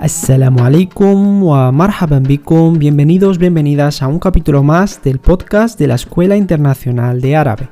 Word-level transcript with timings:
Assalamu 0.00 0.64
alaikum 0.64 1.42
wa 1.42 1.70
marhaban 1.70 2.22
bikum, 2.22 2.78
bienvenidos, 2.78 3.36
bienvenidas 3.36 4.00
a 4.00 4.08
un 4.08 4.18
capítulo 4.18 4.62
más 4.62 5.02
del 5.02 5.18
podcast 5.18 5.78
de 5.78 5.88
la 5.88 5.96
Escuela 5.96 6.38
Internacional 6.38 7.20
de 7.20 7.36
Árabe. 7.36 7.68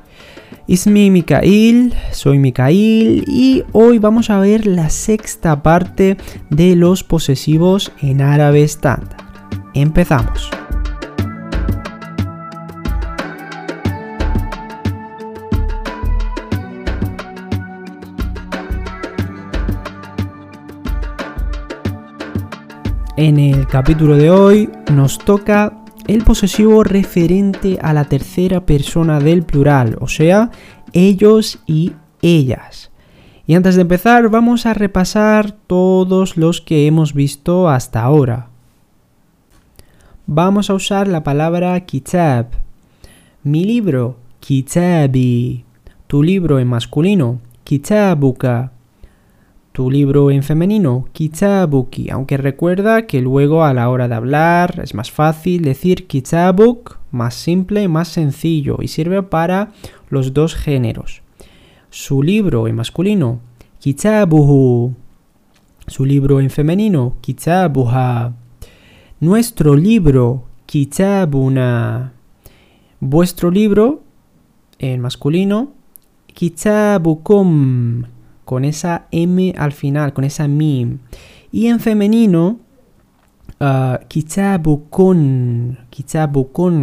Ismi 0.67 1.09
Mikail, 1.09 1.91
soy 2.11 2.37
Mikail 2.37 3.25
y 3.27 3.63
hoy 3.71 3.97
vamos 3.97 4.29
a 4.29 4.39
ver 4.39 4.67
la 4.67 4.91
sexta 4.91 5.63
parte 5.63 6.17
de 6.51 6.75
los 6.75 7.03
posesivos 7.03 7.91
en 7.99 8.21
árabe 8.21 8.61
estándar. 8.61 9.17
Empezamos. 9.73 10.51
En 23.21 23.37
el 23.37 23.67
capítulo 23.67 24.15
de 24.15 24.31
hoy 24.31 24.69
nos 24.93 25.17
toca 25.17 25.83
el 26.07 26.23
posesivo 26.23 26.85
referente 26.85 27.77
a 27.81 27.91
la 27.91 28.05
tercera 28.05 28.65
persona 28.65 29.19
del 29.19 29.43
plural, 29.43 29.97
o 29.99 30.07
sea, 30.07 30.51
ellos 30.93 31.59
y 31.67 31.91
ellas. 32.21 32.91
Y 33.45 33.55
antes 33.55 33.75
de 33.75 33.81
empezar 33.81 34.29
vamos 34.29 34.65
a 34.65 34.73
repasar 34.73 35.51
todos 35.51 36.37
los 36.37 36.61
que 36.61 36.87
hemos 36.87 37.13
visto 37.13 37.67
hasta 37.67 38.03
ahora. 38.03 38.47
Vamos 40.25 40.69
a 40.69 40.75
usar 40.75 41.09
la 41.09 41.21
palabra 41.21 41.77
kitab. 41.81 42.45
Mi 43.43 43.65
libro, 43.65 44.15
kitabi. 44.39 45.65
Tu 46.07 46.23
libro 46.23 46.57
en 46.57 46.69
masculino, 46.69 47.41
kitabuka 47.65 48.71
tu 49.79 49.89
libro 49.89 50.29
en 50.29 50.43
femenino, 50.43 51.05
kitabuki, 51.13 52.09
aunque 52.09 52.35
recuerda 52.35 53.07
que 53.07 53.21
luego 53.21 53.63
a 53.63 53.73
la 53.73 53.89
hora 53.89 54.09
de 54.09 54.15
hablar 54.15 54.81
es 54.83 54.93
más 54.93 55.09
fácil 55.09 55.61
decir 55.61 56.05
kitabuk, 56.05 56.97
más 57.11 57.33
simple, 57.33 57.87
más 57.87 58.09
sencillo 58.09 58.79
y 58.81 58.89
sirve 58.89 59.23
para 59.23 59.71
los 60.09 60.33
dos 60.33 60.53
géneros. 60.53 61.21
Su 61.91 62.21
libro 62.21 62.67
en 62.67 62.75
masculino, 62.75 63.39
kitabuhu. 63.79 64.95
Su 65.87 66.03
libro 66.03 66.41
en 66.41 66.49
femenino, 66.49 67.15
kitabuha. 67.21 68.33
Nuestro 69.21 69.77
libro, 69.77 70.43
kitabuna. 70.65 72.11
Vuestro 72.99 73.49
libro 73.49 74.03
en 74.77 74.99
masculino, 74.99 75.71
kitabukum 76.33 78.03
con 78.49 78.65
esa 78.65 79.05
M 79.11 79.53
al 79.59 79.73
final, 79.73 80.11
con 80.11 80.23
esa 80.23 80.47
mim. 80.47 80.97
Y 81.51 81.67
en 81.67 81.79
femenino, 81.79 82.57
uh, 83.59 83.97
kitabukun, 84.07 85.77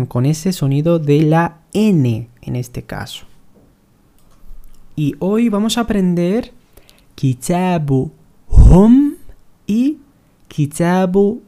con 0.06 0.27
ese 0.27 0.53
sonido 0.53 1.00
de 1.00 1.23
la 1.23 1.56
N 1.73 2.28
en 2.41 2.55
este 2.55 2.83
caso. 2.83 3.27
Y 4.95 5.17
hoy 5.19 5.48
vamos 5.48 5.77
a 5.77 5.81
aprender 5.81 6.53
kitabuhum 7.17 8.12
y 9.67 9.98
kitabuhun. 10.47 11.41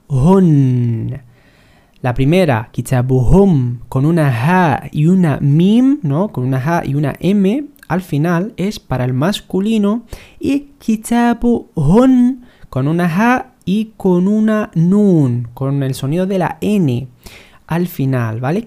La 2.03 2.13
primera, 2.15 2.71
kitabuhum, 2.73 3.83
con 3.89 4.05
una 4.05 4.73
H 4.75 4.89
y 4.91 5.07
una 5.07 5.39
mim, 5.39 6.01
¿no? 6.03 6.33
Con 6.33 6.45
una 6.45 6.57
H 6.59 6.91
y 6.91 6.97
una 6.97 7.15
M 7.21 7.69
al 7.89 8.03
final 8.03 8.53
es 8.57 8.79
para 8.79 9.05
el 9.05 9.15
masculino 9.15 10.05
y 10.39 10.69
hun 11.75 12.45
con 12.69 12.87
una 12.87 13.09
ja 13.09 13.55
y 13.65 13.93
con 13.97 14.29
una 14.29 14.71
nun, 14.75 15.49
con 15.55 15.83
el 15.83 15.95
sonido 15.95 16.27
de 16.27 16.39
la 16.39 16.59
n 16.61 17.09
al 17.67 17.87
final, 17.87 18.41
¿vale? 18.41 18.67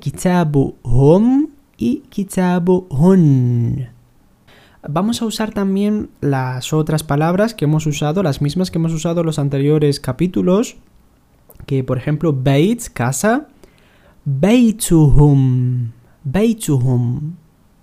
hum 0.84 1.48
y 1.78 2.04
hun. 2.90 3.88
Vamos 4.88 5.22
a 5.22 5.26
usar 5.26 5.52
también 5.52 6.10
las 6.22 6.74
otras 6.74 7.04
palabras 7.04 7.54
que 7.54 7.66
hemos 7.66 7.86
usado, 7.86 8.24
las 8.24 8.42
mismas 8.42 8.72
que 8.72 8.78
hemos 8.78 8.94
usado 8.94 9.22
en 9.22 9.28
los 9.28 9.40
anteriores 9.40 10.00
capítulos, 10.00 10.78
que 11.66 11.84
por 11.84 11.98
ejemplo, 11.98 12.34
beit, 12.34 12.90
casa, 12.94 13.48
beituhum, 14.26 15.92
beituhum, 16.24 17.34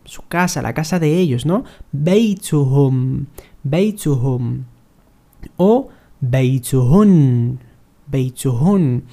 su 0.08 0.22
casa, 0.26 0.62
la 0.62 0.74
casa 0.74 0.98
de 0.98 1.18
ellos, 1.18 1.46
¿no? 1.46 1.64
Beituhum, 1.92 3.26
beituhum. 3.62 4.64
O 5.56 5.88
beituhun, 6.20 7.60
beituhun. 8.06 9.04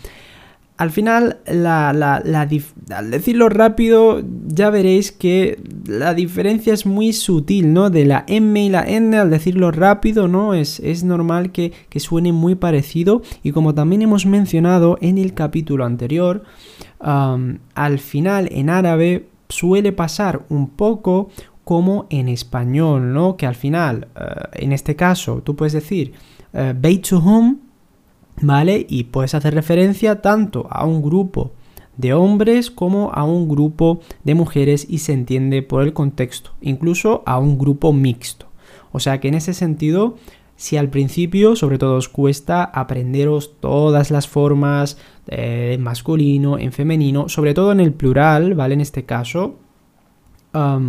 Al 0.78 0.92
final, 0.92 1.40
al 1.48 3.12
decirlo 3.12 3.48
rápido, 3.48 4.22
ya 4.46 4.70
veréis 4.70 5.14
que 5.14 5.58
la 5.88 6.14
diferencia 6.14 6.74
es 6.74 6.86
muy 6.86 7.14
sutil, 7.14 7.72
¿no? 7.72 7.90
De 7.90 8.04
la 8.04 8.26
M 8.28 8.62
y 8.62 8.68
la 8.68 8.84
N, 8.84 9.16
al 9.16 9.30
decirlo 9.30 9.72
rápido, 9.72 10.28
¿no? 10.28 10.54
Es, 10.54 10.82
es 10.82 11.06
normal 11.06 11.54
que, 11.54 11.72
que, 11.88 12.02
suene 12.02 12.34
muy 12.34 12.56
parecido. 12.56 13.22
Y 13.42 13.54
como 13.54 13.74
también 13.74 14.02
hemos 14.02 14.26
mencionado 14.26 14.98
en 15.00 15.18
el 15.18 15.34
capítulo 15.34 15.86
anterior, 15.86 16.44
al 17.00 18.00
final 18.00 18.50
en 18.52 18.70
árabe 18.70 19.30
suele 19.50 19.92
pasar 19.92 20.46
un 20.50 20.70
poco 20.70 21.30
como 21.64 22.06
en 22.10 22.30
español, 22.30 23.14
¿no? 23.14 23.38
Que 23.38 23.48
al 23.48 23.56
final, 23.56 24.08
eh, 24.16 24.64
en 24.64 24.72
este 24.72 24.96
caso, 24.96 25.42
tú 25.44 25.56
puedes 25.56 25.74
decir 25.74 26.14
uh, 26.54 26.98
to 27.02 27.18
home, 27.18 27.58
¿vale? 28.42 28.86
Y 28.88 29.06
puedes 29.06 29.34
hacer 29.34 29.54
referencia 29.54 30.22
tanto 30.22 30.68
a 30.70 30.86
un 30.86 31.02
grupo 31.02 31.52
de 31.98 32.14
hombres 32.14 32.70
como 32.70 33.12
a 33.14 33.24
un 33.24 33.48
grupo 33.48 34.00
de 34.24 34.36
mujeres 34.36 34.86
y 34.90 35.00
se 35.00 35.14
entiende 35.14 35.62
por 35.64 35.84
el 35.84 35.94
contexto, 35.94 36.52
incluso 36.62 37.24
a 37.26 37.40
un 37.40 37.58
grupo 37.58 37.94
mixto. 37.94 38.48
O 38.92 39.00
sea 39.00 39.20
que 39.20 39.28
en 39.28 39.34
ese 39.34 39.54
sentido 39.54 40.16
si 40.56 40.78
al 40.78 40.90
principio, 40.90 41.56
sobre 41.56 41.78
todo, 41.78 41.96
os 41.96 42.10
cuesta 42.10 42.64
aprenderos 42.64 43.60
todas 43.60 44.12
las 44.12 44.28
formas 44.28 44.98
eh, 45.28 45.72
en 45.74 45.82
masculino, 45.82 46.58
en 46.58 46.72
femenino, 46.72 47.28
sobre 47.30 47.54
todo 47.54 47.72
en 47.72 47.80
el 47.80 47.94
plural, 47.94 48.54
¿vale? 48.54 48.74
En 48.74 48.82
este 48.82 49.04
caso, 49.04 49.58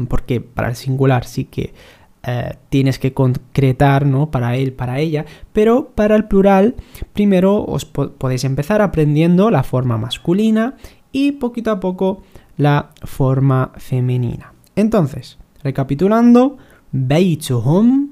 porque 0.09 0.41
para 0.41 0.69
el 0.69 0.77
singular 0.77 1.25
sí 1.25 1.47
que 1.47 1.75
eh, 2.23 2.55
tienes 2.69 2.99
que 2.99 3.13
concretar, 3.13 4.07
¿no? 4.07 4.31
Para 4.31 4.57
él, 4.57 4.73
para 4.73 4.99
ella, 5.01 5.27
pero 5.53 5.91
para 5.95 6.17
el 6.17 6.27
plural, 6.27 6.75
primero 7.13 7.65
os 7.65 7.85
podéis 7.85 8.45
empezar 8.45 8.83
aprendiendo 8.83 9.51
la 9.51 9.63
forma 9.63 9.99
masculina 9.99 10.75
y 11.13 11.33
poquito 11.33 11.71
a 11.71 11.81
poco 11.81 12.23
la 12.57 12.91
forma 13.05 13.73
femenina. 13.77 14.55
Entonces, 14.75 15.39
recapitulando, 15.63 16.59
Beituhum 16.93 18.06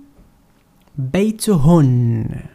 Beituhun. 0.96 2.50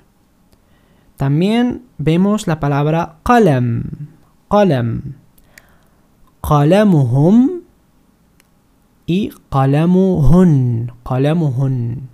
También 1.18 1.84
vemos 1.98 2.48
la 2.48 2.60
palabra 2.60 3.18
qalam. 3.24 4.08
Qalam. 4.50 5.16
Qalamuhum 6.42 7.62
y 9.06 9.30
qalamuhun. 9.52 10.92
Qalamuhun. 11.04 12.08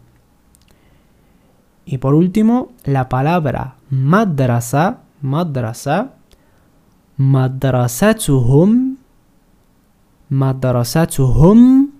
Y 1.85 1.97
por 1.99 2.15
último, 2.15 2.73
la 2.83 3.07
palabra 3.09 3.75
madrasa. 3.89 5.03
Madrasa. 5.21 6.15
Madrasatuhum. 7.17 8.97
Madrasatuhum 10.29 11.91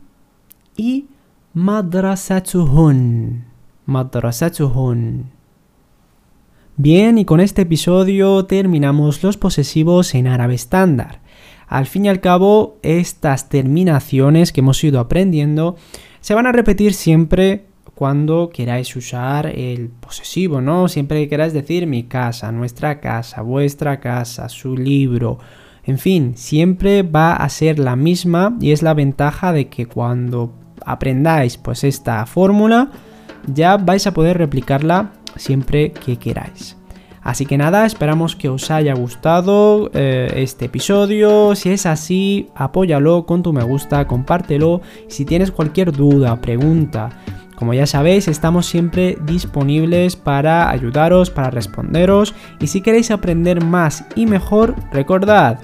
y 0.75 1.07
madrasatuhun. 1.53 3.45
Madrasatuhun. 3.85 5.31
Bien, 6.77 7.17
y 7.17 7.25
con 7.25 7.39
este 7.39 7.63
episodio 7.63 8.45
terminamos 8.45 9.23
los 9.23 9.37
posesivos 9.37 10.13
en 10.15 10.27
árabe 10.27 10.55
estándar. 10.55 11.21
Al 11.67 11.85
fin 11.85 12.05
y 12.05 12.09
al 12.09 12.19
cabo, 12.19 12.77
estas 12.81 13.49
terminaciones 13.49 14.51
que 14.51 14.61
hemos 14.61 14.83
ido 14.83 14.99
aprendiendo 14.99 15.77
se 16.19 16.33
van 16.33 16.47
a 16.47 16.51
repetir 16.51 16.93
siempre 16.93 17.65
cuando 17.95 18.49
queráis 18.53 18.95
usar 18.95 19.47
el 19.47 19.87
posesivo, 19.87 20.59
¿no? 20.59 20.87
Siempre 20.89 21.21
que 21.21 21.29
queráis 21.29 21.53
decir 21.53 21.87
mi 21.87 22.03
casa, 22.03 22.51
nuestra 22.51 22.99
casa, 22.99 23.41
vuestra 23.41 23.99
casa, 24.01 24.49
su 24.49 24.75
libro, 24.75 25.39
en 25.85 25.99
fin, 25.99 26.33
siempre 26.35 27.03
va 27.03 27.35
a 27.35 27.47
ser 27.49 27.77
la 27.77 27.95
misma 27.95 28.57
y 28.59 28.71
es 28.71 28.81
la 28.81 28.95
ventaja 28.95 29.53
de 29.53 29.67
que 29.67 29.85
cuando 29.85 30.51
aprendáis 30.83 31.57
pues 31.57 31.83
esta 31.83 32.25
fórmula, 32.25 32.89
ya 33.47 33.77
vais 33.77 34.05
a 34.07 34.13
poder 34.13 34.37
replicarla 34.37 35.11
siempre 35.35 35.91
que 35.91 36.17
queráis. 36.17 36.77
Así 37.21 37.47
que 37.47 37.57
nada, 37.57 37.87
esperamos 37.87 38.35
que 38.35 38.49
os 38.49 38.69
haya 38.69 38.93
gustado 38.93 39.89
eh, 39.95 40.31
este 40.35 40.65
episodio. 40.65 41.55
Si 41.55 41.71
es 41.71 41.87
así, 41.87 42.49
apóyalo 42.53 43.25
con 43.25 43.41
tu 43.41 43.51
me 43.51 43.63
gusta, 43.63 44.05
compártelo. 44.05 44.81
Si 45.07 45.25
tienes 45.25 45.49
cualquier 45.49 45.91
duda, 45.91 46.39
pregunta, 46.39 47.09
Como 47.55 47.73
ya 47.73 47.87
sabéis, 47.87 48.27
estamos 48.27 48.65
siempre 48.65 49.17
disponibles 49.25 50.17
para 50.17 50.69
ayudaros, 50.69 51.29
para 51.29 51.49
responderos 51.49 52.35
y 52.59 52.67
si 52.67 52.81
queréis 52.81 53.11
aprender 53.11 53.63
más 53.63 54.05
y 54.15 54.25
mejor, 54.25 54.75
recordad, 54.91 55.59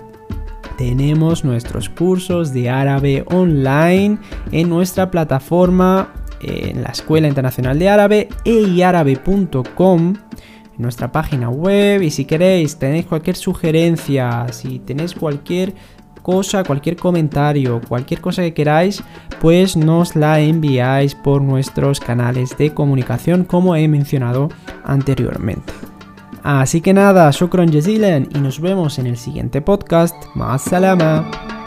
tenemos 0.77 1.43
nuestros 1.43 1.89
cursos 1.89 2.53
de 2.53 2.69
árabe 2.69 3.25
online 3.27 4.19
en 4.53 4.69
nuestra 4.69 5.11
plataforma 5.11 6.13
en 6.41 6.83
la 6.83 6.89
Escuela 6.89 7.27
Internacional 7.27 7.77
de 7.79 7.89
Árabe 7.89 8.29
eiarabe.com 8.45 10.13
en 10.75 10.81
nuestra 10.81 11.11
página 11.11 11.49
web 11.49 12.01
y 12.01 12.11
si 12.11 12.25
queréis 12.25 12.77
tenéis 12.77 13.05
cualquier 13.05 13.35
sugerencia 13.35 14.47
si 14.51 14.79
tenéis 14.79 15.13
cualquier 15.13 15.73
cosa, 16.21 16.63
cualquier 16.63 16.95
comentario, 16.95 17.81
cualquier 17.87 18.21
cosa 18.21 18.41
que 18.41 18.53
queráis, 18.53 19.03
pues 19.39 19.75
nos 19.75 20.15
la 20.15 20.39
enviáis 20.39 21.15
por 21.15 21.41
nuestros 21.41 21.99
canales 21.99 22.57
de 22.57 22.73
comunicación 22.73 23.43
como 23.43 23.75
he 23.75 23.87
mencionado 23.87 24.49
anteriormente. 24.83 25.73
Así 26.43 26.81
que 26.81 26.93
nada, 26.93 27.29
shukran 27.31 27.71
jazilan 27.71 28.27
y 28.33 28.39
nos 28.39 28.59
vemos 28.59 28.97
en 28.97 29.07
el 29.07 29.17
siguiente 29.17 29.61
podcast. 29.61 30.15
Más 30.35 30.63
salama. 30.63 31.60